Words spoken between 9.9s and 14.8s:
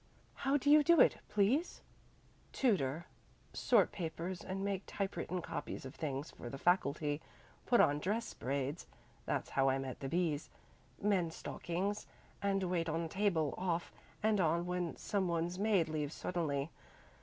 the B's), mend stockings, and wait on table off and on